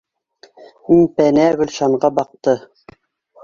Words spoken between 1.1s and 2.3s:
пәнә Гөлшанға